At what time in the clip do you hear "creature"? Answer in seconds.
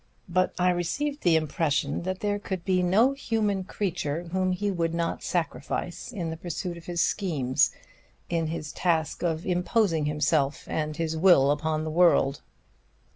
3.63-4.23